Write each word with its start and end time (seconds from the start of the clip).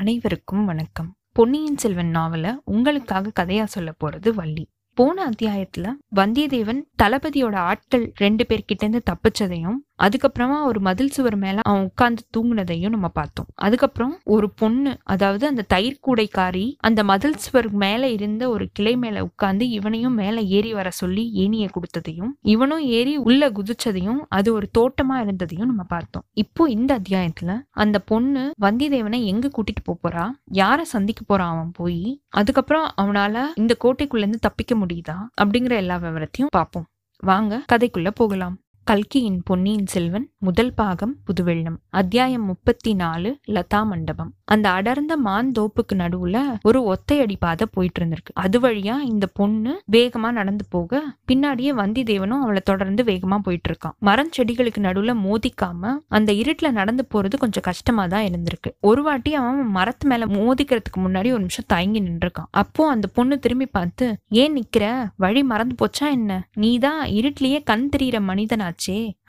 அனைவருக்கும் 0.00 0.64
வணக்கம். 0.64 1.14
பொன்னியின் 1.32 1.76
செல்வன் 1.76 2.12
நாவல 2.14 2.56
உங்களுக்காக 2.64 3.44
கதையா 3.44 3.64
சொல்ல 3.64 3.94
போறது 4.04 4.30
வள்ளி. 4.34 4.68
போன 4.94 5.30
அத்தியாயத்துல 5.30 5.92
வந்தியத்தேவன் 6.16 6.80
தளபதியோட 7.02 7.54
ஆட்கள் 7.54 8.12
ரெண்டு 8.16 8.46
பேர்கிட்ட 8.48 8.84
இருந்து 8.84 9.02
தப்பிச்சதையும் 9.10 9.74
அதுக்கப்புறமா 10.02 10.62
ஒரு 10.62 10.80
மதில் 10.80 11.10
சுவர் 11.10 11.36
மேல 11.36 11.60
அவன் 11.62 11.82
உட்கார்ந்து 11.82 12.22
தூங்குனதையும் 12.36 12.88
நம்ம 12.88 13.08
பார்த்தோம். 13.08 13.46
அதுக்கப்புறம் 13.54 14.18
ஒரு 14.24 14.50
பொண்ணு 14.50 14.98
அதாவது 15.02 15.46
அந்த 15.46 15.62
தயிர் 15.62 15.98
கூடைக்காரி 16.06 16.74
அந்த 16.78 17.04
மதில் 17.04 17.36
சுவர் 17.36 17.70
மேல 17.72 18.08
இருந்த 18.08 18.48
ஒரு 18.48 18.68
கிளை 18.72 18.96
மேல 18.96 19.22
உட்கார்ந்து 19.22 19.68
இவனையும் 19.68 20.14
மேல 20.14 20.40
ஏறி 20.40 20.74
வர 20.74 20.90
சொல்லி 20.90 21.30
ஏனிய 21.34 21.68
கொடுத்ததையும் 21.74 22.32
இவனும் 22.40 22.80
ஏறி 22.80 23.16
உள்ள 23.16 23.50
குதிச்சதையும் 23.50 24.20
அது 24.28 24.52
ஒரு 24.52 24.70
தோட்டமா 24.78 25.20
இருந்ததையும் 25.20 25.66
நம்ம 25.66 25.82
பார்த்தோம். 25.82 26.24
இப்போ 26.32 26.70
இந்த 26.70 27.00
அத்தியாயத்துல 27.00 27.60
அந்த 27.70 27.98
பொண்ணு 27.98 28.52
வந்தியத்தேவனை 28.60 29.24
எங்க 29.24 29.48
கூட்டிட்டு 29.48 29.94
போறா? 30.04 30.30
யார 30.52 30.80
சந்திக்க 30.82 31.22
போறான் 31.26 31.50
அவன் 31.50 31.70
போய்? 31.72 32.22
அதுக்கப்புறம் 32.28 32.92
அவனால 33.02 33.44
இந்த 33.54 33.76
கோட்டைக்குள்ள 33.84 34.18
இருந்து 34.18 34.38
தப்பிக்க 34.38 34.74
முடியுதா? 34.74 35.16
அப்படிங்கிற 35.42 35.70
எல்லா 35.70 35.96
விவரத்தையும் 35.96 36.50
பார்ப்போம். 36.50 36.86
வாங்க 37.22 37.64
கதைக்குள்ள 37.72 38.10
போகலாம். 38.14 38.58
கல்கியின் 38.90 39.42
பொன்னியின் 39.44 39.86
செல்வன் 39.86 40.30
முதல் 40.38 40.74
பாகம் 40.74 41.16
புதுவெள்ளம். 41.26 41.76
அத்தியாயம் 41.88 42.44
முப்பத்தி 42.44 42.94
நாலு 42.94 43.40
லதா 43.48 43.86
மண்டபம். 43.86 44.32
அந்த 44.44 44.70
அடர்ந்த 44.70 45.18
மாந்தோப்புக்கு 45.24 45.94
நடுவுல 45.94 46.58
ஒரு 46.62 46.80
ஒத்தையடி 46.80 47.34
பாதை 47.38 47.66
போயிட்டு 47.70 48.04
இருந்திருக்கு 48.04 48.32
அது 48.32 48.60
வழியா 48.60 48.98
இந்த 48.98 49.26
பொண்ணு 49.26 49.82
வேகமா 49.92 50.30
நடந்து 50.30 50.64
போக 50.68 51.02
பின்னாடியே 51.28 51.72
வந்திதேவனும் 51.82 52.40
அவளை 52.46 52.60
தொடர்ந்து 52.64 53.02
வேகமா 53.02 53.38
போயிட்டு 53.38 53.70
இருக்கான் 53.70 53.92
மரம் 53.98 54.30
செடிகளுக்கு 54.38 54.80
நடுவுல 54.80 55.14
மோதிக்காம 55.26 55.94
அந்த 56.08 56.32
இருட்டுல 56.32 56.70
நடந்து 56.70 57.06
போறது 57.14 57.36
கொஞ்சம் 57.38 57.62
கஷ்டமா 57.62 58.06
தான் 58.06 58.24
இருந்திருக்கு. 58.24 58.70
ஒரு 58.80 59.02
வாட்டி 59.02 59.34
அவன் 59.34 59.62
மரத்து 59.66 60.08
மேல 60.08 60.26
மோதிக்கிறதுக்கு 60.26 61.00
முன்னாடி 61.00 61.30
ஒரு 61.30 61.38
நிமிஷம் 61.38 61.64
தயங்கி 61.66 62.02
நின்றுருக்கான். 62.02 62.50
அப்போ 62.50 62.88
அந்த 62.88 63.08
பொண்ணு 63.08 63.38
திரும்பி 63.38 63.66
பார்த்து 63.66 64.16
ஏன் 64.28 64.56
நிக்கிற? 64.56 65.08
வழி 65.16 65.42
மறந்து 65.42 65.74
போச்சா 65.80 66.10
என்ன? 66.10 66.48
நீதான் 66.54 67.08
இருட்டிலேயே 67.08 67.62
கண் 67.64 67.88
தெரியிற 67.96 68.18
மனிதனாச்சு. 68.32 68.76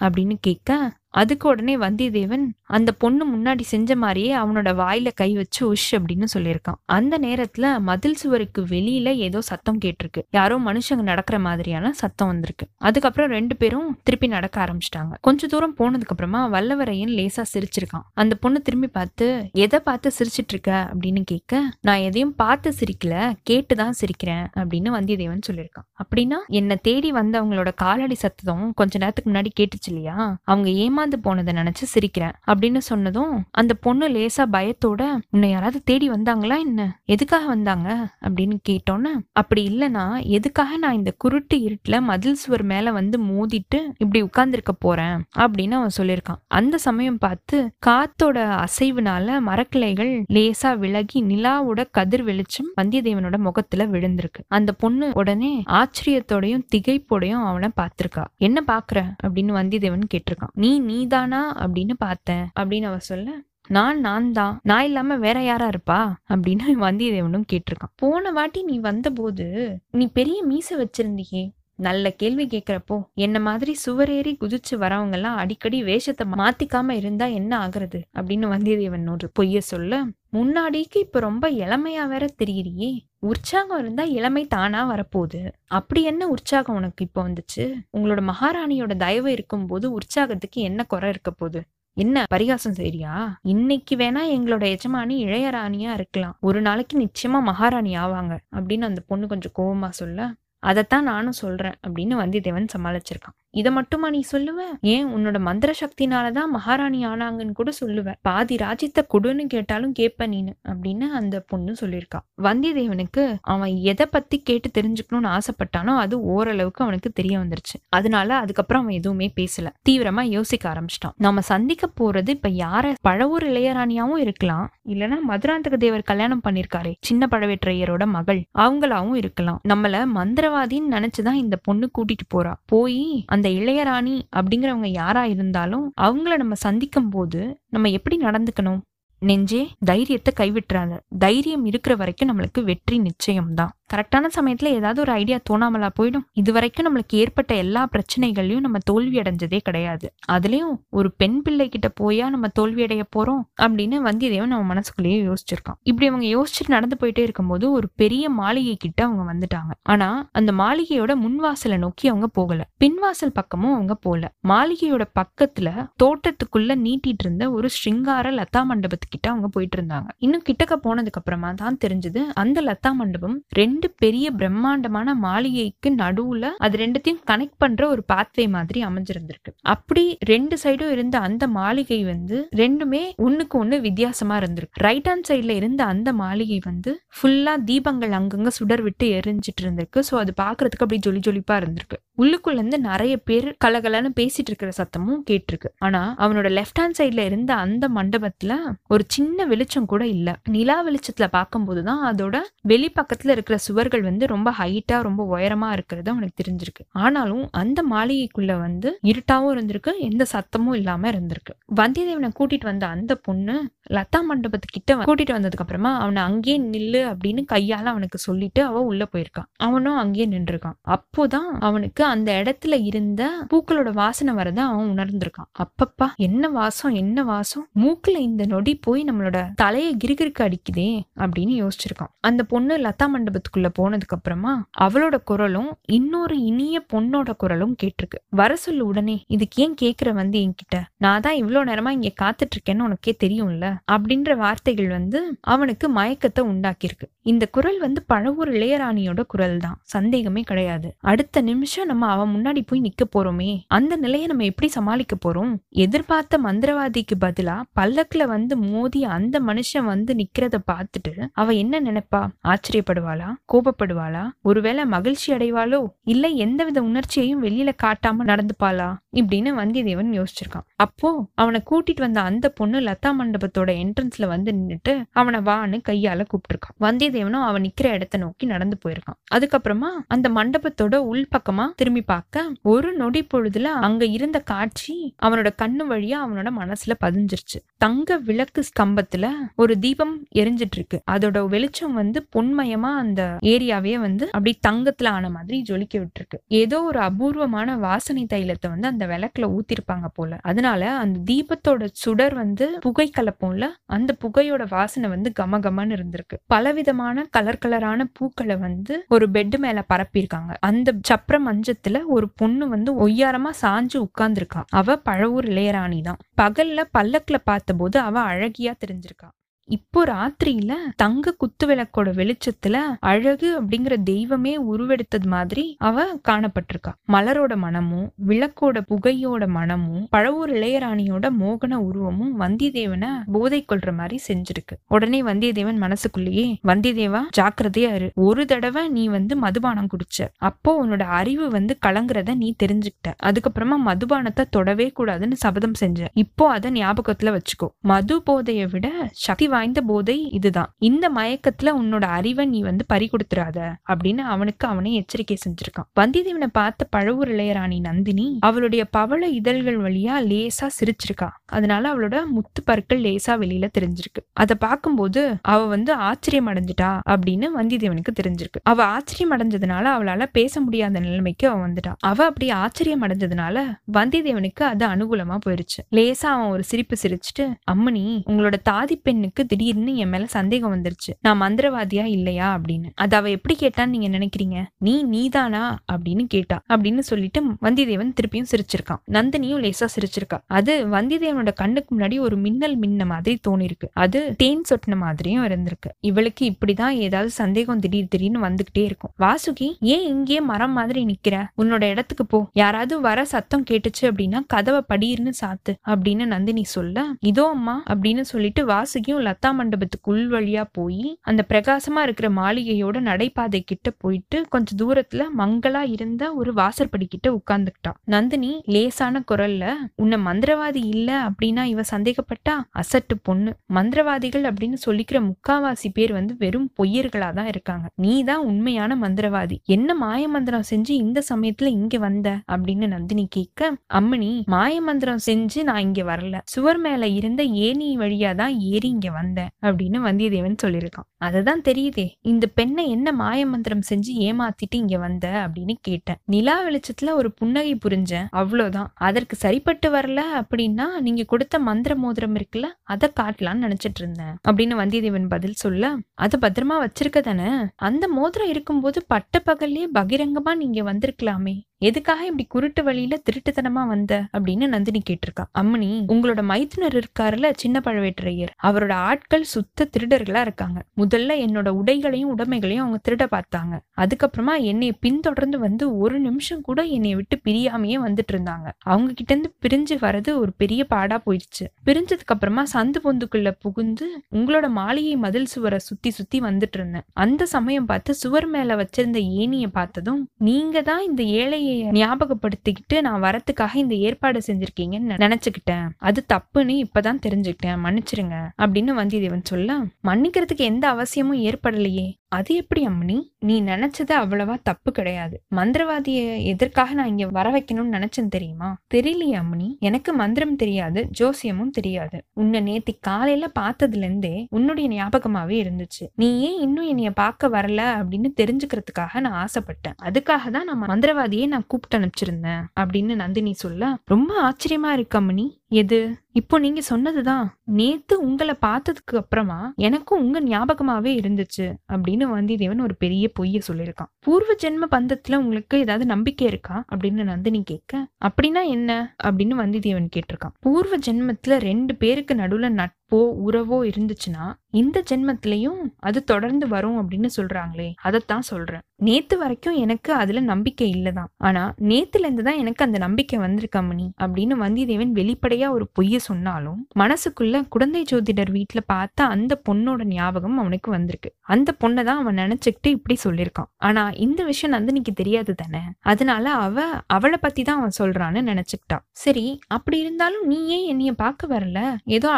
அப்படின்னு 0.01 0.35
கேட்க 0.41 0.91
அதுக்கு 1.07 1.47
உடனே 1.47 1.77
வந்தியத்தேவன் 1.77 2.45
அந்த 2.71 2.91
பொண்ணு 2.91 3.23
முன்னாடி 3.31 3.61
செஞ்ச 3.61 3.95
மாதிரியே 3.95 4.31
அவனோட 4.35 4.69
வாயில 4.81 5.07
கை 5.15 5.33
வச்சு 5.33 5.73
உஷ் 5.73 5.91
அப்படின்னு 5.91 6.25
சொல்லியிருக்கான். 6.33 6.79
அந்த 6.85 7.19
நேரத்துல 7.19 7.79
மதில் 7.79 8.15
சுவருக்கு 8.15 8.61
வெளியில 8.65 9.15
ஏதோ 9.15 9.41
சத்தம் 9.41 9.79
கேட்டிருக்கு. 9.85 10.21
யாரோ 10.31 10.57
மனுஷங்க 10.57 11.01
நடக்கிற 11.01 11.39
மாதிரியான 11.39 11.91
சத்தம் 11.93 12.27
வந்திருக்கு. 12.27 12.65
அதுக்கப்புறம் 12.77 13.29
ரெண்டு 13.29 13.55
பேரும் 13.55 13.99
திருப்பி 14.03 14.27
நடக்க 14.27 14.57
ஆரம்பிச்சிட்டாங்க. 14.63 15.11
கொஞ்ச 15.21 15.47
தூரம் 15.47 15.75
போனதுக்கு 15.77 16.13
அப்புறமா 16.13 16.41
வல்லவரையன் 16.51 17.13
லேசா 17.19 17.43
சிரிச்சிருக்கான். 17.53 18.05
அந்த 18.13 18.35
பொண்ணு 18.35 18.61
திரும்பி 18.61 18.87
பார்த்து 18.87 19.49
எதை 19.53 19.79
பார்த்து 19.79 20.11
சிரிச்சிட்டு 20.19 20.53
இருக்க 20.55 20.89
அப்படின்னு 20.93 21.21
கேட்க 21.25 21.61
நான் 21.81 22.03
எதையும் 22.07 22.35
பார்த்து 22.35 22.73
சிரிக்கல 22.79 23.15
கேட்டுதான் 23.49 23.93
சிரிக்கிறேன் 24.01 24.45
அப்படின்னு 24.59 24.89
வந்தியத்தேவன் 24.97 25.45
சொல்லியிருக்கான். 25.49 25.87
அப்படின்னா 26.03 26.39
என்னை 26.47 26.75
தேடி 26.81 27.11
வந்தவங்களோட 27.11 27.69
காலடி 27.75 28.15
சத்தம் 28.15 28.73
கொஞ்ச 28.75 28.97
நேரத்துக்கு 28.97 29.31
முன்னாடி 29.31 29.51
கேட்டுச்சு 29.59 29.87
இல்லையா? 29.87 30.37
அவங்க 30.43 30.69
ஏமாந்து 30.69 31.17
போனதை 31.21 31.53
நினைச்சு 31.53 31.85
சிரிக்கிறேன் 31.93 32.59
அப்படின்னு 32.61 32.77
சொன்னதும் 32.77 33.43
அந்த 33.51 33.73
பொண்ணு 33.73 34.09
லேசா 34.09 34.45
பயத்தோட 34.51 35.19
உன்னை 35.29 35.49
யாராவது 35.49 35.81
தேடி 35.83 36.09
வந்தாங்களா 36.09 36.59
என்ன? 36.59 37.01
எதுக்காக 37.05 37.45
வந்தாங்க? 37.45 38.09
அப்படின்னு 38.21 38.57
கேட்டோன்னு 38.69 39.09
அப்படி 39.31 39.67
இல்லைன்னா 39.67 40.23
எதுக்காக 40.23 40.77
நான் 40.77 40.93
இந்த 40.93 41.13
குருட்டு 41.17 41.57
இருட்டுல 41.57 42.01
மதில் 42.01 42.33
சுவர் 42.33 42.63
மேல 42.63 42.91
வந்து 42.91 43.19
மோதிட்டு 43.21 43.79
இப்படி 43.97 44.23
உட்கார்ந்துருக்க 44.23 44.71
போறேன்? 44.79 45.23
அப்படின்னு 45.37 45.71
அவன் 45.71 45.89
சொல்லியிருக்கான். 45.97 46.41
அந்த 46.47 46.77
சமயம் 46.77 47.17
பார்த்து 47.17 47.71
காத்தோட 47.85 48.63
அசைவுனால 48.65 49.39
மரக்கிளைகள் 49.45 50.23
லேசா 50.33 50.77
விலகி 50.77 51.23
நிலாவோட 51.23 51.85
கதிர் 51.91 52.23
வெளிச்சம் 52.23 52.67
வந்தியத்தேவனோட 52.81 53.37
முகத்துல 53.37 53.85
விழுந்திருக்கு. 53.85 54.41
அந்த 54.47 54.73
பொண்ணு 54.73 55.11
உடனே 55.13 55.63
ஆச்சரியத்தோடையும் 55.69 56.65
திகைப்போடையும் 56.75 57.45
அவனை 57.45 57.69
பார்த்திருக்கா. 57.81 58.25
என்ன 58.37 58.63
பாக்குற 58.67 59.11
அப்படின்னு 59.27 59.59
வந்தியத்தேவன் 59.59 60.01
கேட்டிருக்கான். 60.13 60.53
நீ 60.53 60.79
நீதானா? 60.79 61.53
அப்படின்னு 61.53 61.93
பார்த்தேன். 61.97 62.50
அப்படின்னு 62.59 62.83
அவ 62.83 62.99
சொல்ல 62.99 63.29
நான் 63.67 63.99
நான் 63.99 64.31
தான். 64.31 64.59
நான் 64.63 64.83
இல்லாம 64.83 65.15
வேற 65.15 65.41
யாரா 65.41 65.69
இருப்பா? 65.69 66.13
அப்படின்னு 66.29 66.73
வந்தியத்தேவனும் 66.79 67.49
கேட்டிருக்கான். 67.51 67.93
போன 67.95 68.31
வாட்டி 68.31 68.63
நீ 68.63 68.79
வந்தபோது 68.79 69.79
நீ 69.91 70.07
பெரிய 70.07 70.45
மீச 70.45 70.69
வச்சிருந்தியே? 70.77 71.43
நல்ல 71.75 72.09
கேள்வி 72.11 72.45
கேக்குறப்போ 72.45 73.01
என்ன 73.13 73.39
மாதிரி 73.39 73.75
சுவரேறி 73.85 74.33
குதிச்சு 74.41 74.75
வரவங்க 74.75 75.11
எல்லாம் 75.11 75.35
அடிக்கடி 75.35 75.83
வேஷத்தை 75.83 76.27
மாத்திக்காம 76.31 76.89
இருந்தா 76.89 77.25
என்ன 77.25 77.67
ஆகுறது? 77.67 78.01
அப்படின்னு 78.19 78.47
வந்தியத்தேவன் 78.47 79.09
ஒரு 79.09 79.31
பொய்ய 79.39 79.57
சொல்ல 79.57 80.03
முன்னாடிக்கு 80.33 80.97
இப்ப 80.97 81.19
ரொம்ப 81.19 81.51
இளமையா 81.51 82.07
வேற 82.07 82.27
தெரியறியே. 82.43 82.91
உற்சாகம் 83.19 83.79
இருந்தா 83.79 84.03
இளமை 84.03 84.47
தானா 84.47 84.81
வரப்போகுது. 84.91 85.51
அப்படி 85.67 86.03
என்ன 86.03 86.27
உற்சாகம் 86.27 86.75
உனக்கு 86.75 87.05
இப்போ 87.05 87.27
வந்துச்சு? 87.27 87.73
உங்களோட 87.97 88.21
மகாராணியோட 88.31 88.95
தயவு 88.95 89.31
இருக்கும்போது 89.31 89.91
உற்சாகத்துக்கு 89.91 90.61
என்ன 90.61 90.83
குறை 90.83 91.09
இருக்க 91.09 91.31
போகுது? 91.31 91.61
என்ன 91.93 92.23
பரிகாசம் 92.29 92.73
சரியா 92.73 93.39
இன்னைக்கு 93.41 93.95
வேணா 93.95 94.21
எங்களோட 94.35 94.63
எஜமானி 94.65 95.15
இளையராணியா 95.25 95.93
இருக்கலாம். 95.93 96.37
ஒரு 96.41 96.61
நாளைக்கு 96.61 96.99
நிச்சயமா 96.99 97.41
மகாராணி 97.41 97.97
ஆவாங்க. 97.97 98.37
அப்படின்னு 98.55 98.81
அந்த 98.81 99.01
பொண்ணு 99.07 99.27
கொஞ்சம் 99.27 99.51
கோபமா 99.57 99.89
சொல்ல 99.89 100.33
அதைத்தான் 100.59 101.03
நானும் 101.03 101.31
சொல்றேன் 101.31 101.73
அப்படின்னு 101.87 102.15
வந்தியத்தேவன் 102.21 102.67
சமாளிச்சிருக்கான். 102.77 103.37
இதை 103.51 103.71
மட்டுமா 103.71 104.09
நீ 104.09 104.23
சொல்லுவ? 104.31 104.59
ஏன் 104.81 105.07
உன்னோட 105.07 105.39
மந்திர 105.39 105.73
சக்தினாலதான் 105.79 106.45
மகாராணி 106.51 107.05
ஆனாங்கன்னு 107.05 107.51
கூட 107.51 107.71
சொல்லுவ. 107.85 108.13
பாதி 108.21 108.57
ராஜ்யத்தை 108.57 109.03
கொடுன்னு 109.13 109.45
கேட்டாலும் 109.45 109.91
கேட்ப 109.91 110.27
நீனு 110.27 110.53
அப்படின்னு 110.69 110.99
அந்த 110.99 111.43
பொண்ணு 111.47 111.75
சொல்லியிருக்கா. 111.81 112.19
வந்தியத்தேவனுக்கு 112.41 113.35
அவன் 113.41 113.75
எதை 113.75 114.05
பத்தி 114.05 114.39
கேட்டு 114.39 114.81
தெரிஞ்சுக்கணும்னு 114.81 115.37
ஆசைப்பட்டானோ 115.37 115.97
அது 115.97 116.21
ஓரளவுக்கு 116.21 116.83
அவனுக்கு 116.83 117.09
தெரிய 117.09 117.39
வந்துருச்சு. 117.39 117.77
அதனால 117.89 118.37
அதுக்கப்புறம் 118.37 118.81
அவன் 118.81 118.95
எதுவுமே 118.95 119.33
பேசல. 119.39 119.67
தீவிரமா 119.89 120.21
யோசிக்க 120.21 120.73
ஆரம்பிச்சிட்டான். 120.73 121.11
நம்ம 121.17 121.41
சந்திக்க 121.41 121.89
போறது 121.99 122.29
இப்ப 122.29 122.49
யார 122.49 122.93
பழவூர் 123.09 123.43
இளையராணியாவும் 123.43 124.17
இருக்கலாம். 124.17 124.73
இல்லைன்னா 124.87 125.17
மதுராந்தக 125.29 125.77
தேவர் 125.77 126.01
கல்யாணம் 126.01 126.41
பண்ணிருக்காரே 126.43 126.93
சின்ன 127.01 127.27
பழவேற்றையரோட 127.31 128.05
மகள். 128.05 128.45
அவங்களாவும் 128.57 129.15
இருக்கலாம். 129.15 129.61
நம்மள 129.67 130.05
மந்திரவாதின்னு 130.15 130.89
நினைச்சுதான் 130.91 131.33
இந்த 131.33 131.59
பொண்ணு 131.63 131.89
கூட்டிட்டு 131.97 132.25
போறா. 132.35 132.53
போய் 132.65 133.23
அந்த 133.27 133.40
இளையராணி 133.49 134.21
அப்படிங்கிறவங்க 134.35 134.85
யாரா 134.85 135.25
இருந்தாலும் 135.25 135.93
அவங்கள 136.01 136.35
நம்ம 136.37 136.55
சந்திக்கும் 136.55 137.09
போது 137.09 137.57
நம்ம 137.69 137.89
எப்படி 137.89 138.17
நடந்துக்கணும்? 138.17 138.79
நெஞ்சே 139.21 139.69
தைரியத்தை 139.79 140.31
கைவிட்டுறாங்க. 140.39 140.95
தைரியம் 141.19 141.65
இருக்கிற 141.65 141.95
வரைக்கும் 141.95 142.29
நம்மளுக்கு 142.29 142.63
வெற்றி 142.63 142.97
நிச்சயம்தான். 142.99 143.73
கரெக்டான 143.93 144.25
சமயத்துல 144.35 144.65
ஏதாவது 144.65 145.01
ஒரு 145.01 145.11
ஐடியா 145.11 145.37
தோணாமலா 145.49 145.89
போயிடும். 145.99 146.25
இது 146.33 146.53
வரைக்கும் 146.53 146.85
நம்மளுக்கு 146.85 147.15
ஏற்பட்ட 147.15 147.55
எல்லா 147.55 147.85
பிரச்சனைகளையும் 147.85 148.59
நம்ம 148.59 148.77
தோல்வி 148.83 149.17
அடைஞ்சதே 149.19 149.59
கிடையாது. 149.63 150.13
அதுலயும் 150.31 150.75
ஒரு 150.89 151.11
பெண் 151.11 151.41
பிள்ளை 151.41 151.69
கிட்ட 151.69 151.91
போயா 152.01 152.29
நம்ம 152.29 152.47
தோல்வி 152.47 152.83
அடைய 152.83 153.05
போறோம் 153.15 153.43
அப்படின்னு 153.61 153.97
வந்தியத்தேவன் 154.07 154.53
நம்ம 154.53 154.63
மனசுக்குள்ளேயே 154.63 155.19
யோசிச்சிருக்கான். 155.23 155.77
இப்படி 155.83 156.07
அவங்க 156.07 156.27
யோசிச்சுட்டு 156.35 156.75
நடந்து 156.75 156.97
போயிட்டே 156.99 157.19
இருக்கும்போது 157.19 157.71
ஒரு 157.71 157.89
பெரிய 157.95 158.29
மாளிகை 158.29 158.75
கிட்ட 158.75 159.03
அவங்க 159.03 159.25
வந்துட்டாங்க. 159.33 159.71
ஆனா 159.81 160.29
அந்த 160.31 160.51
மாளிகையோட 160.51 161.11
முன்வாசலை 161.25 161.77
நோக்கி 161.77 162.07
அவங்க 162.07 162.27
போகல. 162.27 162.61
பின்வாசல் 162.83 163.35
பக்கமும் 163.39 163.73
அவங்க 163.73 163.95
போகல 163.95 164.31
மாளிகையோட 164.47 165.03
பக்கத்துல 165.19 165.69
தோட்டத்துக்குள்ள 166.03 166.71
நீட்டிட்டு 166.85 167.23
இருந்த 167.25 167.51
ஒரு 167.51 167.69
ஸ்ருங்கார 167.77 168.27
லதா 168.39 168.63
மண்டபத்துக்கு 168.63 169.10
கிட்ட 169.15 169.27
அவங்க 169.33 169.49
போயிட்டு 169.55 169.77
இருந்தாங்க 169.79 170.09
இன்னும் 170.25 170.45
கிட்டக்க 170.49 170.73
போனதுக்கு 170.87 171.21
அப்புறமா 171.23 171.51
தான் 171.63 171.81
தெரிஞ்சது 171.85 172.23
அந்த 172.43 172.57
லதா 172.69 172.93
மண்டபம் 173.01 173.37
ரெண்டு 173.53 173.69
ரெண்டு 173.73 173.97
பெரிய 174.03 174.27
பிரம்மாண்டமான 174.39 175.13
மாளிகைக்கு 175.23 175.89
நடுவுல 176.01 176.45
அது 176.65 176.75
ரெண்டுத்தையும் 176.81 177.21
கனெக்ட் 177.29 177.57
பண்ற 177.63 177.81
ஒரு 177.93 178.01
பாத்வே 178.11 178.45
மாதிரி 178.55 178.79
அமைஞ்சிருந்திருக்கு. 178.87 179.51
அப்படி 179.73 180.03
ரெண்டு 180.31 180.55
சைடும் 180.63 180.91
இருந்த 180.95 181.15
அந்த 181.27 181.43
மாளிகை 181.55 181.99
வந்து 182.09 182.37
ரெண்டுமே 182.61 183.01
ஒண்ணுக்கு 183.25 183.55
ஒண்ணு 183.61 183.77
வித்தியாசமா 183.87 184.35
இருந்திருக்கு. 184.41 184.81
ரைட் 184.87 185.07
ஹேண்ட் 185.09 185.27
சைட்ல 185.29 185.55
இருந்த 185.61 185.81
அந்த 185.93 186.11
மாளிகை 186.21 186.59
வந்து 186.69 186.93
ஃபுல்லா 187.17 187.55
தீபங்கள் 187.69 188.13
அங்கங்க 188.19 188.51
சுடர் 188.57 188.83
விட்டு 188.87 189.07
எரிஞ்சிட்டு 189.19 189.63
இருந்திருக்கு. 189.65 190.01
ஸோ 190.09 190.15
அது 190.23 190.33
பாக்குறதுக்கு 190.43 190.85
அப்படி 190.87 191.01
ஜொலி 191.07 191.21
ஜொலிப்பா 191.27 191.57
இருந்திருக்கு. 191.61 191.99
உள்ளுக்குள்ள 192.21 192.59
இருந்து 192.61 192.79
நிறைய 192.89 193.13
பேர் 193.27 193.47
கலகலன்னு 193.65 194.11
பேசிட்டு 194.19 194.49
இருக்கிற 194.51 194.71
சத்தமும் 194.79 195.21
கேட்டிருக்கு. 195.29 195.71
ஆனா 195.85 196.01
அவனோட 196.23 196.47
லெஃப்ட் 196.59 196.81
ஹேண்ட் 196.83 196.99
சைட்ல 196.99 197.23
இருந்த 197.29 197.51
அந்த 197.65 197.85
மண்டபத்துல 197.97 198.59
ஒரு 198.93 199.00
சின்ன 199.07 199.45
வெளிச்சம் 199.45 199.85
கூட 199.85 200.07
இல்லை. 200.07 200.33
நிலா 200.49 200.87
வெளிச்சத்துல 200.87 201.27
பார்க்கும்போதுதான் 201.31 201.97
அதோட 202.05 202.37
வெளி 202.61 202.91
பக்கத்துல 202.91 203.29
இருக்கிற 203.29 203.57
சுவர்கள் 203.57 204.01
வந்து 204.01 204.27
ரொம்ப 204.27 204.53
ஹைட்டா 204.59 205.01
ரொம்ப 205.01 205.37
உயரமா 205.37 205.71
இருக்கிறது 205.71 206.11
அவனுக்கு 206.11 206.43
தெரிஞ்சிருக்கு. 206.43 206.85
ஆனாலும் 206.91 207.47
அந்த 207.51 207.83
மாளிகைக்குள்ள 207.91 208.59
வந்து 208.59 208.99
இருட்டாவும் 209.03 209.55
இருந்திருக்கு 209.55 209.91
எந்த 209.99 210.25
சத்தமும் 210.33 210.75
இல்லாம 210.75 211.09
இருந்திருக்கு. 211.09 211.53
வந்தியத்தேவனை 211.75 212.29
கூட்டிட்டு 212.39 212.63
வந்த 212.63 212.87
அந்த 212.87 213.15
பொண்ணு 213.15 213.69
லதா 213.89 214.19
மண்டபத்துக்கிட்ட 214.29 214.91
கூட்டிட்டு 214.91 215.33
வந்ததுக்கு 215.33 215.63
அப்புறமா 215.63 215.99
அவனை 215.99 216.23
அங்கேயே 216.23 216.61
நில்லு 216.61 217.01
அப்படின்னு 217.11 217.45
கையால 217.53 217.85
அவனுக்கு 217.85 218.17
சொல்லிட்டு 218.17 218.63
அவன் 218.63 218.83
உள்ள 218.83 219.07
போயிருக்கான். 219.11 219.49
அவனும் 219.55 219.95
அங்கேயே 219.95 220.27
நின்றுருக்கான். 220.27 220.77
அப்போதான் 220.87 221.49
அவனுக்கு 221.59 221.79
அவனுக்கு 221.81 222.05
அந்த 222.05 222.43
இடத்துல 222.43 222.83
இருந்த 222.83 223.31
பூக்களோட 223.49 223.91
வாசனை 223.91 224.33
வரத 224.33 224.63
அவன் 224.63 224.89
உணர்ந்திருக்கான். 224.89 225.49
அப்பப்பா 225.59 226.07
என்ன 226.15 226.49
வாசம் 226.49 226.93
என்ன 226.93 227.23
வாசம்? 227.23 227.67
மூக்குல 227.79 228.17
இந்த 228.17 228.45
நொடி 228.45 228.75
போய் 228.75 229.03
நம்மளோட 229.03 229.49
தலைய 229.61 229.91
கிறுகிறுக்கு 230.03 230.39
அடிக்குதே 230.39 231.01
அப்படின்னு 231.17 231.55
யோசிச்சிருக்கான். 231.61 232.11
அந்த 232.19 232.43
பொண்ணு 232.43 232.77
லதா 232.77 233.07
மண்டபத்துக்குள்ள 233.15 233.69
போனதுக்கு 233.79 234.17
அப்புறமா 234.17 234.67
அவளோட 234.79 235.17
குரலும் 235.23 235.77
இன்னொரு 235.87 236.39
இனிய 236.39 236.85
பொண்ணோட 236.93 237.35
குரலும் 237.37 237.75
கேட்டிருக்கு. 237.83 238.19
வர 238.29 238.55
சொல்லு 238.55 238.85
உடனே 238.85 239.23
இதுக்கு 239.27 239.63
ஏன் 239.63 239.75
கேக்குற 239.81 240.13
வந்து 240.13 240.39
என்கிட்ட? 240.39 240.81
நான் 240.97 241.21
தான் 241.21 241.35
இவ்வளவு 241.35 241.65
நேரமா 241.71 241.89
இங்க 241.89 242.13
காத்துட்டு 242.21 242.55
இருக்கேன்னு 242.55 242.81
உனக்கே 242.81 243.15
தெரியும்ல. 243.23 243.70
அப்படின்ற 243.91 244.35
வார்த்தைகள் 244.35 244.87
வந்து 244.87 245.37
அவனுக்கு 245.41 245.89
மயக்கத்தை 245.95 246.43
உண்டாக்கியிருக்கு. 246.43 247.07
இந்த 247.21 247.45
குரல் 247.45 247.79
வந்து 247.79 248.05
பழவூர் 248.13 248.51
இளையராணியோட 248.51 249.23
குரல் 249.27 249.57
தான் 249.57 249.79
சந்தேகமே 249.83 250.41
கிடையாது. 250.41 250.95
அடுத்த 250.99 251.41
நிமிஷம் 251.41 251.85
நம்ம 251.85 252.07
அவன் 252.07 252.31
முன்னாடி 252.35 252.61
போய் 252.65 252.81
நிக்க 252.81 253.03
போறோமே. 253.15 253.59
அந்த 253.67 253.95
நிலையை 253.95 254.27
நம்ம 254.27 254.43
எப்படி 254.43 254.71
சமாளிக்க 254.71 255.15
போறோம்? 255.25 255.53
எதிர்பார்த்த 255.69 256.39
மந்திரவாதிக்கு 256.43 257.15
பதிலா 257.21 257.61
பல்லக்குல 257.79 258.25
வந்து 258.25 258.57
மோதி 258.57 259.03
அந்த 259.03 259.39
மனுஷன் 259.39 259.83
வந்து 259.83 260.13
நிக்கிறத 260.13 260.59
பார்த்துட்டு 260.71 261.27
அவ 261.33 261.51
என்ன 261.51 261.79
நினைப்பா? 261.79 262.27
ஆச்சரியப்படுவாளா? 262.43 263.29
கோபப்படுவாளா? 263.53 264.23
ஒருவேளை 264.41 264.85
மகிழ்ச்சி 264.85 265.33
அடைவாளோ? 265.33 265.87
இல்ல 266.03 266.27
எந்தவித 266.27 266.81
உணர்ச்சியையும் 266.81 267.43
வெளியில 267.43 267.69
காட்டாம 267.83 268.25
நடந்துப்பாளா? 268.25 268.89
இப்படின்னு 269.13 269.49
வந்தியத்தேவன் 269.61 270.11
யோசிச்சிருக்கான். 270.19 270.67
அப்போ 270.75 271.27
அவனை 271.33 271.61
கூட்டிட்டு 271.69 271.99
வந்த 271.99 272.21
அந்த 272.21 272.49
பொண்ணு 272.49 272.79
லதா 272.79 273.09
மண்டபத்தோட 273.19 273.60
என்ட்ரன்ஸ்ல 273.67 274.27
வந்து 274.27 274.51
நின்னுட்டு 274.51 275.03
அவனை 275.11 275.39
வான்னு 275.39 275.81
கையால 275.89 276.25
கூப்பிட்டுருக்கான். 276.31 276.75
வந்தியத்தேவனும் 276.79 277.45
அவன் 277.49 277.61
நிக்கிற 277.61 277.85
இடத்த 277.85 278.17
நோக்கி 278.17 278.45
நடந்து 278.45 278.77
போயிருக்கான். 278.85 279.19
அதுக்கப்புறமா 279.35 279.89
அந்த 280.07 280.29
மண்டபத்தோட 280.29 280.95
உள்பக்கமா 281.11 281.67
திரும்பி 281.75 282.01
பார்க்க 282.01 282.51
ஒரு 282.61 282.93
நொடி 282.93 283.27
பொழுதுல 283.33 283.63
அங்க 283.63 284.05
இருந்த 284.05 284.39
காட்சி 284.39 285.15
அவனோட 285.21 285.49
கண்ணு 285.61 285.83
வழியா 285.89 286.17
அவனோட 286.25 286.49
மனசுல 286.59 286.93
பதிஞ்சிருச்சு. 287.05 287.59
தங்க 287.77 288.17
விளக்கு 288.17 288.63
ஸ்தம்பத்துல 288.71 289.29
ஒரு 289.55 289.79
தீபம் 289.79 290.25
எரிஞ்சிட்டு 290.35 290.75
இருக்கு 290.75 291.01
அதோட 291.11 291.47
வெளிச்சம் 291.47 291.93
வந்து 291.93 292.27
பொன்மயமா 292.35 292.91
அந்த 293.03 293.37
ஏரியாவே 293.41 293.93
வந்து 293.93 294.25
அப்படி 294.25 294.59
தங்கத்துல 294.67 295.07
ஆன 295.07 295.29
மாதிரி 295.29 295.63
ஜொலிக்க 295.69 295.97
விட்டுருக்கு 295.97 296.37
ஏதோ 296.47 296.83
ஒரு 296.83 296.99
அபூர்வமான 296.99 297.77
வாசனை 297.77 298.25
தைலத்தை 298.33 298.69
வந்து 298.69 298.87
அந்த 298.87 299.07
விளக்குல 299.07 299.57
ஊத்திருப்பாங்க 299.57 300.07
போல. 300.13 300.37
அதனால 300.41 300.91
அந்த 300.97 301.19
தீபத்தோட 301.33 301.87
சுடர் 301.91 302.33
வந்து 302.33 302.77
புகை 302.79 303.09
கலப்போம்ல 303.51 303.67
அந்த 303.85 304.11
புகையோட 304.23 304.63
வாசனை 304.69 305.09
வந்து 305.09 305.29
கம 305.39 305.59
கமன்னு 305.65 305.95
இருந்திருக்கு. 305.97 306.37
பலவிதமான 306.47 307.25
கலர் 307.31 307.61
கலரான 307.65 308.03
பூக்களை 308.13 308.55
வந்து 308.55 309.05
ஒரு 309.09 309.27
பெட் 309.29 309.57
மேல 309.57 309.83
பரப்பியிருக்காங்க. 309.93 310.53
அந்த 310.59 310.93
சப்ர 311.09 311.39
மஞ்சத்துல 311.47 312.01
ஒரு 312.07 312.29
பொண்ணு 312.35 312.67
வந்து 312.67 313.07
ஒய்யாரமா 313.07 313.51
சாஞ்சு 313.61 313.99
உட்கார்ந்துருக்கா. 314.07 314.63
அவ 314.69 314.97
பழவூர் 315.09 315.47
இளையராணி 315.53 316.01
தான். 316.01 316.21
பகல்ல 316.41 316.83
பல்லக்குல 316.97 317.37
பார்த்தபோது 317.43 317.99
அவ 317.99 318.17
அழகியா 318.33 318.73
தெரிஞ்சிருக்கா. 318.85 319.29
இப்போ 319.75 320.01
ராத்திரியில 320.05 320.73
தங்க 320.95 321.31
குத்து 321.31 321.65
விளக்கோட 321.67 322.09
வெளிச்சத்துல 322.19 322.77
அழகு 322.99 323.49
அப்படிங்கிற 323.59 323.95
தெய்வமே 324.03 324.53
உருவெடுத்தது 324.71 325.27
மாதிரி 325.33 325.75
அவ 325.79 326.05
காணப்பட்டிருக்கா. 326.29 326.91
மலரோட 327.11 327.55
மனமும் 327.55 328.07
விளக்கோட 328.27 328.77
புகையோட 328.89 329.47
மனமும் 329.47 330.07
பழவூர் 330.15 330.51
இளையராணியோட 330.57 331.29
மோகன 331.39 331.73
உருவமும் 331.73 332.33
வந்தியத்தேவனை 332.41 333.11
போதை 333.31 333.65
கொள்ற 333.69 333.93
மாதிரி 333.93 334.19
செஞ்சிருக்கு. 334.27 334.77
உடனே 334.87 335.21
வந்தியத்தேவன் 335.21 335.79
மனசுக்குள்ளேயே 335.85 336.59
வந்தியத்தேவா 336.67 337.21
ஜாக்கிரதையா 337.39 337.93
இரு. 337.95 338.11
ஒரு 338.15 338.45
தடவை 338.45 338.89
நீ 338.89 339.07
வந்து 339.07 339.35
மதுபானம் 339.35 339.89
குடிச்ச. 339.93 340.27
அப்போ 340.37 340.85
உன்னோட 340.85 341.01
அறிவு 341.21 341.49
வந்து 341.49 341.77
கலங்குறத 341.85 342.35
நீ 342.35 342.55
தெரிஞ்சுக்கிட்ட. 342.63 343.09
அதுக்கப்புறமா 343.23 343.79
மதுபானத்தை 343.85 344.45
தொடவே 344.49 344.91
கூடாதுன்னு 344.99 345.41
சபதம் 345.45 345.73
செஞ்ச. 345.73 346.09
இப்போ 346.13 346.49
அதை 346.49 346.71
ஞாபகத்துல 346.71 347.37
வச்சுக்கோ. 347.37 347.69
மது 347.81 348.21
போதையை 348.29 348.67
விட 348.71 348.87
சக்தி 349.11 349.47
வாய்ந்த 349.61 349.81
போதை 349.89 350.15
இதுதான். 350.37 350.69
இந்த 350.87 351.05
மயக்கத்துல 351.15 351.71
உன்னோட 351.79 352.05
அறிவை 352.17 352.45
நீ 352.45 352.59
வந்து 352.61 352.83
பறி 352.91 353.05
கொடுத்துறாத 353.11 353.57
அப்படின்னு 353.91 354.21
அவனுக்கு 354.33 354.65
அவனை 354.67 354.91
எச்சரிக்கை 354.93 355.35
செஞ்சிருக்கான். 355.43 355.87
வந்தியத்தேவனை 355.99 356.47
பார்த்த 356.51 356.87
பழவூர் 356.95 357.29
இளையராணி 357.33 357.77
நந்தினி 357.79 358.27
அவளுடைய 358.47 358.83
பவள 358.97 359.27
இதழ்கள் 359.39 359.77
வழியா 359.85 360.15
லேசா 360.31 360.67
சிரிச்சிருக்கா. 360.77 361.29
அதனால 361.57 361.83
அவளோட 361.93 362.15
முத்து 362.35 362.61
பற்கள் 362.63 363.01
லேசா 363.05 363.33
வெளியில 363.43 363.67
தெரிஞ்சிருக்கு. 363.79 364.21
அதை 364.41 364.55
பார்க்கும்போது 364.65 365.21
அவ 365.53 365.59
வந்து 365.65 365.91
ஆச்சரியம் 366.09 366.49
அடைஞ்சிட்டா 366.51 366.89
அப்படின்னு 367.13 367.49
வந்தியத்தேவனுக்கு 367.59 368.13
தெரிஞ்சிருக்கு. 368.21 368.61
அவ 368.63 368.79
ஆச்சரியம் 368.95 369.33
அடைஞ்சதுனால 369.35 369.85
அவளால 369.95 370.27
பேச 370.37 370.61
முடியாத 370.61 371.03
நிலைமைக்கு 371.07 371.47
அவன் 371.51 371.63
வந்துட்டான் 371.67 371.99
அவ 372.11 372.19
அப்படி 372.25 372.49
ஆச்சரியம் 372.63 373.05
அடைஞ்சதுனால 373.07 373.65
வந்தியத்தேவனுக்கு 373.97 374.63
அது 374.71 374.85
அனுகூலமா 374.93 375.37
போயிருச்சு. 375.45 375.79
லேசா 375.97 376.29
அவன் 376.35 376.53
ஒரு 376.55 376.65
சிரிப்பு 376.71 376.97
சிரிச்சுட்டு 377.03 377.45
அம்மனி 377.71 378.05
உங்களோட 378.31 378.57
தாதி 378.69 378.97
பெண்ணுக்கு 379.07 379.49
திடீர்னு 379.51 379.95
என் 379.95 380.09
மேல 380.09 380.25
சந்தேகம் 380.25 380.73
வந்துருச்சு. 380.75 381.11
நான் 381.21 381.41
மந்திரவாதியா 381.41 382.05
இல்லையா 382.05 382.47
அப்படின்னு. 382.57 382.89
அது 382.95 383.15
அவ 383.15 383.29
எப்படி 383.29 383.55
கேட்டான்னு 383.59 383.93
நீங்க 383.95 384.09
நினைக்கிறீங்க? 384.17 384.57
நீ 384.77 385.03
நீதானா 385.03 385.63
அப்படின்னு 385.91 386.23
கேட்டா. 386.23 386.57
அப்படின்னு 386.69 386.99
சொல்லிட்டு 386.99 387.39
வந்திதேவன் 387.61 388.13
திருப்பியும் 388.19 388.45
சிரிச்சிருக்கான். 388.51 389.01
நந்தினியும் 389.11 389.63
லேசா 389.65 389.85
சிரிச்சிருக்கா. 389.95 390.37
அது 390.47 390.87
வந்தியத்தேவனோட 390.87 391.53
கண்ணுக்கு 391.53 391.97
முன்னாடி 391.97 392.19
ஒரு 392.19 392.37
மின்னல் 392.37 392.77
மின்ன 392.77 393.05
மாதிரி 393.05 393.39
தோணிருக்கு. 393.49 393.87
அது 393.93 394.35
தேன் 394.37 394.63
சொட்டின 394.69 394.97
மாதிரியும் 394.97 395.45
இருந்திருக்கு. 395.45 395.89
இவளுக்கு 395.99 396.43
இப்படிதான் 396.51 396.95
ஏதாவது 397.05 397.29
சந்தேகம் 397.29 397.79
திடீர் 397.79 398.07
திடீர்னு 398.07 398.39
வந்துகிட்டே 398.47 398.83
இருக்கும். 398.83 399.13
வாசுகி 399.19 399.69
ஏன் 399.79 400.07
இங்கேயே 400.07 400.41
மரம் 400.41 400.73
மாதிரி 400.73 401.05
நிக்கிற? 401.05 401.35
உன்னோட 401.57 401.83
இடத்துக்கு 401.83 402.25
போ. 402.25 402.47
யாராவது 402.53 403.01
வர 403.01 403.25
சத்தம் 403.25 403.63
கேட்டுச்சு 403.71 404.01
அப்படின்னா 404.01 404.39
கதவை 404.47 404.81
படியிருந்து 404.89 405.31
சாத்து 405.41 405.73
அப்படின்னு 405.89 406.25
நந்தினி 406.25 406.63
சொல்ல 406.63 407.05
இதோ 407.19 407.47
அம்மா 407.47 407.83
அப்படின்னு 407.89 408.21
சொல்லிட்டு 408.21 408.65
வாசுகியும் 408.65 409.21
லதா 409.31 409.51
மண்டபத்துக்கு 409.53 410.11
உள் 410.11 410.25
வழியா 410.29 410.65
போய் 410.71 411.05
அந்த 411.21 411.41
பிரகாசமா 411.49 412.01
இருக்கிற 412.01 412.29
மாளிகையோட 412.31 412.97
நடைபாதை 413.01 413.61
கிட்ட 413.63 413.89
போயிட்டு 413.97 414.37
கொஞ்சம் 414.49 414.79
தூரத்துல 414.81 415.25
மங்களா 415.37 415.83
இருந்த 415.91 416.33
ஒரு 416.33 416.53
வாசற்படி 416.53 417.05
கிட்ட 417.05 417.27
உட்கார்ந்துக்கிட்டான் 417.33 417.99
நந்தினி 418.05 418.51
லேசான 418.65 419.23
குரல்ல 419.31 419.65
உன்னை 419.95 420.17
மந்திரவாதி 420.25 420.83
இல்ல 420.93 421.09
அப்படின்னா 421.27 421.63
இவ 421.63 421.81
சந்தேகப்பட்டா? 421.91 422.53
அசட்டு 422.75 423.15
பொண்ணு. 423.23 423.51
மந்திரவாதிகள் 423.73 424.45
அப்படின்னு 424.49 424.77
சொல்லிக்கிற 424.85 425.17
முக்காவாசி 425.21 425.89
பேர் 425.93 426.11
வந்து 426.11 426.33
வெறும் 426.37 426.69
பொய்யர்களா 426.77 427.29
தான் 427.33 427.47
இருக்காங்க. 427.47 427.85
நீ 427.95 428.13
தான் 428.23 428.43
உண்மையான 428.45 428.95
மந்திரவாதி. 428.95 429.57
என்ன 429.67 429.95
மாய 429.95 430.27
மந்திரம் 430.27 430.67
செஞ்சு 430.69 430.93
இந்த 431.03 431.19
சமயத்துல 431.29 431.71
இங்க 431.71 431.97
வந்த? 431.97 432.29
அப்படின்னு 432.51 432.87
நந்தினி 432.87 433.25
கேட்க 433.29 433.59
அம்மணி 433.93 434.31
மாய 434.45 434.81
மந்திரம் 434.81 435.23
செஞ்சு 435.25 435.59
நான் 435.63 435.81
இங்க 435.81 436.03
வரல. 436.03 436.37
சுவர் 436.45 436.77
மேல 436.77 437.07
இருந்த 437.19 437.41
ஏணி 437.67 437.97
வழியா 437.97 438.31
தான் 438.35 438.59
ஏறி 438.71 438.89
இங்க 438.89 439.09
வந்தேன் 439.21 439.51
அப்படின்னு 439.61 439.99
வந்தியத்தேவன் 440.07 440.59
சொல்லியிருக்கான். 440.63 441.07
அதுதான் 441.21 441.61
தெரியுதே 441.69 442.05
இந்த 442.23 442.45
பெண்ணை 442.55 442.83
என்ன 442.89 443.07
மாய 443.13 443.41
மந்திரம் 443.45 443.85
செஞ்சு 443.89 444.11
ஏமாத்திட்டு 444.21 444.77
இங்க 444.79 444.97
வந்த 444.97 445.27
அப்படின்னு 445.45 445.75
கேட்டேன். 445.81 446.19
நிலா 446.25 446.55
வெளிச்சத்துல 446.67 447.13
ஒரு 447.13 447.29
புன்னகை 447.31 447.73
புரிஞ்சேன் 447.85 448.27
அவ்வளவுதான் 448.31 448.91
அதற்கு 449.07 449.35
சரிப்பட்டு 449.35 449.87
வரல 449.91 450.19
அப்படின்னா 450.39 450.87
நீங்க 450.99 451.23
கொடுத்த 451.23 451.59
மந்திர 451.59 451.95
மோதிரம் 451.95 452.35
இருக்குல்ல 452.35 452.67
அதை 452.93 453.09
காட்டலாம்னு 453.19 453.65
நினைச்சிட்டு 453.65 453.99
இருந்தேன் 453.99 454.35
அப்படின்னு 454.47 454.75
வந்தியத்தேவன் 454.81 455.27
பதில் 455.29 455.59
சொல்ல 455.63 455.79
அதை 456.21 456.37
பத்திரமா 456.41 456.75
வச்சிருக்க 456.83 457.19
தானே? 457.21 457.49
அந்த 457.81 458.05
மோதிரம் 458.07 458.49
இருக்கும்போது 458.49 458.99
பட்ட 459.07 459.41
பகல்லே 459.45 459.85
பகிரங்கமா 459.93 460.53
நீங்க 460.55 460.79
வந்திருக்கலாமே 460.83 461.55
எதுக்காக 461.87 462.25
இப்படி 462.25 462.45
குருட்டு 462.45 462.83
வழியில 462.83 463.17
திருட்டுத்தனமா 463.25 463.83
வந்த 463.87 464.13
அப்படின்னு 464.37 464.67
நந்தினி 464.67 465.01
கேட்டிருக்கா. 465.09 465.43
அம்மணி 465.59 465.89
உங்களோட 466.13 466.41
மைத்துனர் 466.43 466.95
இருக்காருல 466.95 467.49
சின்ன 467.55 467.81
பழவேட்டரையர். 467.85 468.51
அவரோட 468.63 468.91
ஆட்கள் 468.91 469.43
சுத்த 469.43 469.87
திருடர்களா 469.93 470.41
இருக்காங்க. 470.41 470.79
முதல்ல 470.97 471.37
என்னோட 471.45 471.69
உடைகளையும் 471.69 472.29
உடைமைகளையும் 472.29 472.83
அவங்க 472.83 472.99
திருட 473.07 473.25
பார்த்தாங்க. 473.31 473.75
அதுக்கப்புறமா 473.97 474.55
என்னைய 474.63 474.93
பின்தொடர்ந்து 474.99 475.59
வந்து 475.59 475.97
ஒரு 475.97 476.19
நிமிஷம் 476.19 476.61
கூட 476.61 476.83
என்னைய 476.83 477.15
விட்டு 477.15 477.37
பிரியாமையே 477.45 477.97
வந்துட்டு 478.07 478.33
இருந்தாங்க. 478.33 478.67
அவங்க 478.83 479.11
கிட்ட 479.13 479.33
இருந்து 479.33 479.51
பிரிஞ்சு 479.63 479.97
வர்றது 480.05 480.39
ஒரு 480.39 480.53
பெரிய 480.57 480.81
பாடா 480.85 481.19
போயிடுச்சு. 481.25 481.67
பிரிஞ்சதுக்கு 481.85 482.35
அப்புறமா 482.35 482.65
சந்து 482.73 483.01
பொந்துக்குள்ள 483.03 483.51
புகுந்து 483.59 484.07
உங்களோட 484.35 484.69
மாளிகை 484.69 485.15
மதில் 485.15 485.51
சுவரை 485.55 485.79
சுத்தி 485.79 486.09
சுத்தி 486.09 486.39
வந்துட்டு 486.39 486.79
இருந்தேன். 486.81 487.07
அந்த 487.13 487.45
சமயம் 487.45 487.85
பார்த்து 487.85 488.13
சுவர் 488.13 488.47
மேல 488.47 488.75
வச்சிருந்த 488.75 489.19
ஏனிய 489.41 489.67
பார்த்ததும் 489.67 490.21
நீங்க 490.37 490.81
தான் 490.81 491.03
இந்த 491.03 491.23
ஏழையை 491.23 491.70
ஞாபகப்படுத்திக்கிட்டு 491.79 493.01
நான் 493.01 493.21
வரத்துக்காக 493.21 493.75
இந்த 493.75 493.95
ஏற்பாடு 493.95 494.41
செஞ்சிருக்கீங்கன்னு 494.47 495.13
நினைச்சுக்கிட்டேன். 495.17 495.89
அது 495.97 496.25
தப்புன்னு 496.33 496.83
இப்பதான் 496.83 497.19
தெரிஞ்சுக்கிட்டேன். 497.27 497.79
மன்னிச்சிருங்க. 497.85 498.49
அப்படின்னு 498.57 498.91
வந்தியத்தேவன் 498.99 499.43
சொல்ல 499.43 499.77
மன்னிக்கிறதுக்கு 500.03 500.57
எந்த 500.57 500.87
அவசியமும் 500.87 501.41
ஏற்படலையே. 501.41 502.13
அது 502.31 502.55
எப்படி 502.55 502.87
அம்மணி? 502.87 503.31
நீ 503.39 503.61
நினைச்சது 503.61 504.11
அவ்வளவா 504.11 504.55
தப்பு 504.63 504.91
கிடையாது. 504.91 505.43
மந்திரவாதிய 505.55 506.43
எதற்காக 506.43 506.93
நான் 506.93 507.07
இங்க 507.07 507.25
வர 507.27 507.49
வைக்கணும்னு 507.51 507.95
நினைச்சேன் 507.97 508.27
தெரியுமா? 508.27 508.77
தெரியலையே 508.93 509.41
அம்மணி. 509.41 509.77
எனக்கு 509.79 510.13
மந்திரம் 510.13 510.55
தெரியாது 510.55 511.07
ஜோசியமும் 511.19 511.69
தெரியாது. 511.69 512.23
உன்னை 512.33 512.61
நேத்தி 512.61 512.93
காலையில 512.99 513.51
பார்த்ததுல 513.59 513.97
இருந்தே 513.97 514.47
உன்னுடைய 514.49 514.89
ஞாபகமாவே 514.89 515.57
இருந்துச்சு. 515.63 516.07
நீ 516.15 516.39
ஏன் 516.39 516.59
இன்னும் 516.59 516.87
என்னைய 516.87 517.11
பார்க்க 517.11 517.49
வரல 517.49 517.81
அப்படின்னு 517.99 518.31
தெரிஞ்சுக்கிறதுக்காக 518.41 519.19
நான் 519.19 519.39
ஆசைப்பட்டேன். 519.45 519.97
அதுக்காக 520.03 520.49
தான் 520.49 520.65
நான் 520.65 520.81
மந்திரவாதியை 520.81 521.47
நான் 521.47 521.67
கூப்பிட்டு 521.67 521.97
அனுப்பிச்சிருந்தேன் 521.97 522.63
அப்படின்னு 522.79 523.15
நந்தினி 523.15 523.53
சொல்ல 523.53 523.97
ரொம்ப 524.05 524.31
ஆச்சரியமா 524.49 524.91
இருக்கு 524.91 525.19
அம்மணி. 525.21 525.47
எது? 525.73 526.17
இப்போ 526.31 526.59
நீங்க 526.59 526.81
சொன்னதுதான். 526.81 527.57
நேத்து 527.63 528.21
உங்களை 528.21 528.55
பார்த்ததுக்கு 528.61 529.15
அப்புறமா 529.15 529.73
எனக்கும் 529.75 530.23
உங்க 530.23 530.41
ஞாபகமாவே 530.41 531.17
இருந்துச்சு 531.21 531.73
அப்படின்னு 531.93 532.25
வந்தியத்தேவன் 532.27 532.81
ஒரு 532.81 532.95
பெரிய 532.95 533.31
பொய்ய 533.39 533.61
சொல்லியிருக்கான். 533.71 534.11
பூர்வ 534.19 534.55
ஜென்ம 534.63 534.87
பந்தத்துல 534.91 535.35
உங்களுக்கு 535.35 535.79
ஏதாவது 535.79 536.05
நம்பிக்கை 536.05 536.47
இருக்கா? 536.47 536.85
அப்படின்னு 536.95 537.23
நந்தினி 537.23 537.63
கேட்க 537.63 538.07
அப்படின்னா 538.27 538.65
என்ன? 538.67 539.15
அப்படின்னு 539.23 539.59
வந்தியத்தேவன் 539.61 540.07
கேட்டிருக்கான். 540.15 540.55
பூர்வ 540.59 540.97
ஜென்மத்துல 540.97 541.57
ரெண்டு 541.57 541.95
பேருக்கு 541.95 542.33
நடுவுல 542.33 542.69
நட் 542.69 542.95
உறவோ 543.17 543.79
இருந்துச்சுன்னா 543.91 544.45
இந்த 544.69 545.03
ஜென்மத்திலையும் 545.09 545.79
அது 545.99 546.23
தொடர்ந்து 546.23 546.67
வரும் 546.67 546.97
அப்படின்னு 547.01 547.29
சொல்றாங்களே 547.37 547.87
அதைத்தான் 548.01 548.41
சொல்றேன். 548.41 548.83
நேத்து 548.95 549.37
வரைக்கும் 549.37 549.75
எனக்கு 549.75 550.13
அதுல 550.13 550.39
நம்பிக்கை 550.39 550.87
இல்லதான். 550.93 551.29
ஆனா 551.37 551.73
நேத்துல 551.81 552.25
இருந்து 552.25 552.43
தான் 552.43 552.57
எனக்கு 552.57 552.85
அந்த 552.85 552.97
நம்பிக்கை 552.97 553.39
வந்திருக்காமணி 553.39 554.05
அப்படின்னு 554.21 554.55
வந்தியத்தேவன் 554.63 555.13
வெளிப்படையா 555.19 555.69
ஒரு 555.69 555.87
பொய்ய 555.99 556.17
சொன்னாலும் 556.17 556.87
மனசுக்குள்ள 556.99 557.67
குழந்தை 557.69 558.03
ஜோதிடர் 558.11 558.51
வீட்டுல 558.57 558.81
பார்த்த 558.85 559.25
அந்த 559.25 559.61
பொண்ணோட 559.69 560.03
ஞாபகம் 560.03 560.57
அவனுக்கு 560.57 560.91
வந்திருக்கு. 560.91 561.31
அந்த 561.39 561.69
பொண்ணை 561.83 562.03
தான் 562.03 562.21
அவன் 562.21 562.35
நினைச்சுக்கிட்டு 562.35 562.87
இப்படி 562.87 563.17
சொல்லியிருக்கான். 563.23 563.69
ஆனா 563.77 564.09
இந்த 564.09 564.43
விஷயம் 564.43 564.75
நந்தினிக்கு 564.77 565.13
தெரியாது 565.13 565.55
தானே? 565.55 565.83
அதனால 565.99 566.53
அவ 566.53 566.77
அவளை 567.07 567.37
பத்தி 567.41 567.63
தான் 567.63 567.79
அவன் 567.79 567.97
சொல்றான்னு 567.99 568.41
நினைச்சுக்கிட்டான். 568.51 569.03
சரி 569.11 569.45
அப்படி 569.67 569.99
இருந்தாலும் 569.99 570.45
நீ 570.45 570.67
ஏன் 570.67 570.87
என்னைய 570.87 571.13
பார்க்க 571.13 571.47
வரல? 571.47 571.79
ஏதோ 572.05 572.29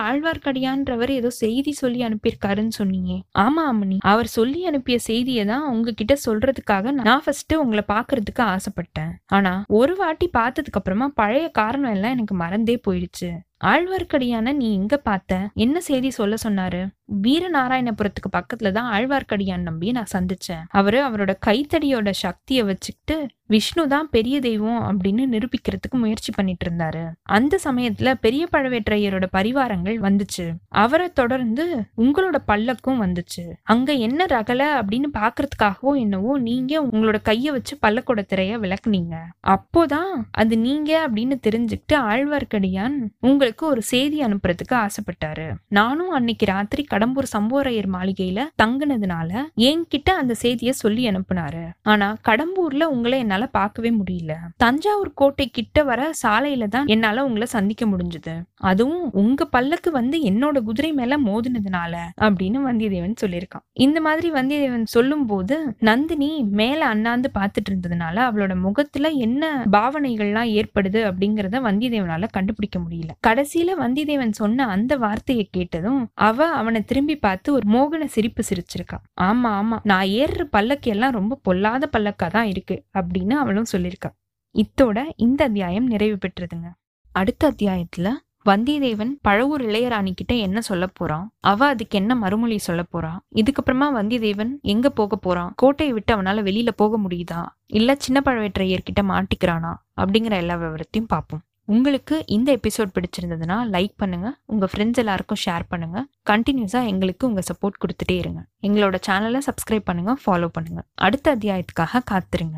ஆழ்வார்க்கடியான்றவர் 0.66 1.12
ஏதோ 1.20 1.30
செய்தி 1.44 1.72
சொல்லி 1.72 2.00
அனுப்பியிருக்காருன்னு 2.08 2.74
சொன்னீங்க. 2.80 3.12
ஆமா 3.46 3.64
அம்மனி 3.72 3.98
அவர் 4.12 4.30
சொல்லி 4.38 4.60
அனுப்பிய 4.66 4.98
செய்தியை 5.10 5.44
தான் 5.46 5.66
உங்ககிட்ட 5.72 6.16
சொல்றதுக்காக 6.26 6.92
நான் 7.00 7.24
ஃபர்ஸ்ட் 7.26 7.56
உங்களை 7.64 7.84
பாக்குறதுக்கு 7.94 8.44
ஆசைப்பட்டேன். 8.54 9.14
ஆனா 9.38 9.54
ஒரு 9.80 9.96
வாட்டி 9.96 10.28
பார்த்ததுக்கு 10.38 10.80
அப்புறமா 10.82 11.08
பழைய 11.22 11.48
காரணம் 11.62 11.96
எல்லாம் 11.96 12.16
எனக்கு 12.18 12.36
மறந்தே 12.44 12.78
போயிடுச்சு. 12.88 13.32
ஆழ்வார்க்கடியான 13.72 14.54
நீ 14.54 14.68
எங்க 14.78 14.96
பார்த்த? 14.98 15.34
என்ன 15.66 15.78
செய்தி 15.80 16.10
சொல்ல 16.18 16.36
சொன்னாரு? 16.46 16.82
வீரநாராயணபுரத்துக்கு 17.26 18.30
பக்கத்துல 18.36 18.72
தான் 18.78 18.90
ஆழ்வார்க்கடியான் 18.96 19.68
நம்பி 19.68 19.94
நான் 19.98 20.12
சந்திச்சேன். 20.16 20.64
அவரு 20.80 21.00
அவரோட 21.08 21.34
கைத்தடியோட 21.48 22.10
சக்தியை 22.24 22.64
வச்சுக்கிட்டு 22.70 23.16
விஷ்ணு 23.54 23.84
தான் 23.88 24.08
பெரிய 24.10 24.36
தெய்வம் 24.40 24.84
அப்படின்னு 24.84 25.24
நிரூபிக்கிறதுக்கு 25.34 25.96
முயற்சி 25.96 26.32
பண்ணிட்டு 26.36 26.66
இருந்தாரு. 26.70 27.04
அந்த 27.22 27.60
சமயத்துல 27.64 28.14
பெரிய 28.22 28.44
பழவேற்றையரோட 28.52 29.26
பரிவாரங்கள் 29.34 29.98
வந்துச்சு. 30.00 30.46
அவரை 30.68 31.08
தொடர்ந்து 31.14 31.66
உங்களோட 31.98 32.38
பல்லக்கும் 32.48 33.02
வந்துச்சு. 33.04 33.44
அங்க 33.64 33.94
என்ன 34.06 34.26
ரகல 34.26 34.62
அப்படின்னு 34.82 35.10
பாக்குறதுக்காகவோ 35.14 35.92
என்னவோ 35.96 36.38
நீங்க 36.38 36.74
உங்களோட 36.84 37.20
கைய 37.26 37.52
வச்சு 37.52 37.78
பல்லக்கோட 37.82 38.22
திரைய 38.34 38.54
விளக்குனீங்க. 38.64 39.16
அப்போதான் 39.48 40.12
அது 40.32 40.58
நீங்க 40.58 40.92
அப்படின்னு 41.10 41.36
தெரிஞ்சுக்கிட்டு 41.48 41.94
ஆழ்வார்க்கடியான் 41.94 42.98
உங்களுக்கு 43.20 43.64
ஒரு 43.68 43.82
செய்தி 43.82 44.20
அனுப்புறதுக்கு 44.20 44.74
ஆசைப்பட்டாரு. 44.74 45.48
நானும் 45.68 46.10
அன்னைக்கு 46.10 46.46
ராத்திரி 46.46 46.86
கடம்பூர் 46.92 47.30
சம்போரையர் 47.38 47.92
மாளிகையில 47.94 48.40
தங்குனதுனால 48.64 49.32
என்கிட்ட 49.58 50.10
அந்த 50.22 50.34
செய்தியை 50.34 50.74
சொல்லி 50.74 51.04
அனுப்புனாரு. 51.08 51.64
ஆனா 51.84 52.10
கடம்பூர்ல 52.28 52.84
உங்களை 52.96 53.20
என்னால 53.20 53.43
பார்க்கவே 53.52 53.92
முடியல. 53.92 54.34
தஞ்சாவூர் 54.58 55.12
கோட்டை 55.14 55.48
கிட்ட 55.50 55.84
வர 55.84 56.10
சாலையில 56.24 56.68
தான் 56.68 56.88
என்னால 56.88 57.26
உங்களை 57.26 57.48
சந்திக்க 57.48 57.86
முடிஞ்சது. 57.86 58.34
அதுவும் 58.70 59.12
உங்க 59.14 59.46
பல்லக்கு 59.46 59.92
வந்து 59.92 60.18
என்னோட 60.22 60.58
குதிரை 60.64 60.92
மேல 60.94 61.18
மோதினதுனால 61.20 61.94
அப்படின்னு 62.22 62.60
வந்தியத்தேவன் 62.68 63.22
சொல்லியிருக்கான். 63.24 63.66
இந்த 63.86 64.02
மாதிரி 64.02 64.32
வந்தியத்தேவன் 64.32 64.88
சொல்லும் 64.96 65.26
போது 65.26 65.56
நந்தினி 65.80 66.30
மேல 66.62 66.86
அண்ணாந்து 66.86 67.30
பார்த்துட்டு 67.40 67.72
இருந்ததுனால 67.72 68.16
அவளோட 68.28 68.56
முகத்துல 68.58 69.10
என்ன 69.28 69.42
பாவனைகள்லாம் 69.72 70.52
ஏற்படுது 70.60 71.02
அப்படிங்கறத 71.10 71.62
வந்தியத்தேவனால 71.68 72.30
கண்டுபிடிக்க 72.32 72.80
முடியல. 72.80 73.12
கடைசியில 73.28 73.76
வந்தியத்தேவன் 73.84 74.36
சொன்ன 74.42 74.68
அந்த 74.68 74.94
வார்த்தையை 74.98 75.50
கேட்டதும் 75.52 76.02
அவ 76.14 76.48
அவனை 76.54 76.82
திரும்பி 76.84 77.16
பார்த்து 77.18 77.54
ஒரு 77.54 77.66
மோகன 77.70 78.04
சிரிப்பு 78.06 78.44
சிரிச்சிருக்கா. 78.50 78.98
ஆமா 79.22 79.50
ஆமா 79.62 79.78
நான் 79.84 80.08
ஏறுற 80.22 80.44
பல்லக்கு 80.56 80.92
எல்லாம் 80.92 81.12
ரொம்ப 81.12 81.40
பொல்லாத 81.44 81.90
பல்லக்கா 81.92 82.28
தான் 82.28 82.46
இருக்கு 82.46 82.76
அப்படின்னு 83.24 83.38
அவளும் 83.38 83.66
சொல்லியிருக்கா. 83.72 84.12
இத்தோட 84.54 85.00
இந்த 85.16 85.44
அத்தியாயம் 85.44 85.88
நிறைவு 85.88 86.18
பெற்றதுங்க. 86.18 86.74
அடுத்த 87.12 87.52
அத்தியாயத்துல 87.52 88.12
வந்தியத்தேவன் 88.46 89.10
பழவூர் 89.28 89.62
இளையராணி 89.62 90.12
கிட்ட 90.12 90.36
என்ன 90.36 90.62
சொல்ல 90.62 90.88
போறான்? 90.88 91.34
அவ 91.40 91.68
அதுக்கு 91.68 91.98
என்ன 91.98 92.16
மறுமொழி 92.16 92.58
சொல்ல 92.58 92.84
போறான் 92.84 93.24
இதுக்கப்புறமா 93.36 93.90
வந்தியத்தேவன் 93.96 94.62
எங்க 94.62 94.90
போக 94.90 95.16
போறான்? 95.16 95.54
கோட்டையை 95.56 95.94
விட்டு 95.94 96.16
அவனால 96.16 96.36
வெளியில 96.50 96.70
போக 96.76 97.00
முடியுதா? 97.00 97.46
இல்ல 97.66 97.96
சின்ன 97.96 98.22
பழவேற்றையர்கிட்ட 98.26 99.02
மாட்டிக்கிறானா? 99.02 99.74
அப்படிங்கிற 99.98 100.32
எல்லா 100.32 100.56
விவரத்தையும் 100.56 101.08
பார்ப்போம். 101.08 101.42
உங்களுக்கு 101.66 102.24
இந்த 102.26 102.60
எபிசோட் 102.60 102.90
பிடிச்சிருந்ததுன்னா 102.94 103.60
லைக் 103.72 103.94
பண்ணுங்க. 103.98 104.38
உங்க 104.46 104.68
ஃப்ரெண்ட்ஸ் 104.76 104.94
எல்லாருக்கும் 104.94 105.38
ஷேர் 105.46 105.62
பண்ணுங்க. 105.68 106.06
கண்டினியூஸா 106.30 106.88
எங்களுக்கு 106.88 107.28
உங்க 107.28 107.42
சப்போர்ட் 107.42 107.84
கொடுத்துட்டே 107.84 108.18
இருங்க. 108.18 108.46
எங்களோட 108.62 108.96
சேனலை 109.08 109.40
சப்ஸ்கிரைப் 109.46 109.82
பண்ணுங்க 109.84 110.18
ஃபாலோ 110.26 110.48
பண்ணுங்க. 110.48 110.84
அடுத்த 110.96 111.36
அத்தியாயத்துக்காக 111.36 112.00
காத்துருங்க. 112.12 112.58